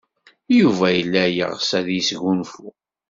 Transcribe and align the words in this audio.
Yuba 0.59 0.87
yella 0.97 1.23
yeɣs 1.29 1.69
ad 1.79 1.87
yesgunfu. 1.91 2.67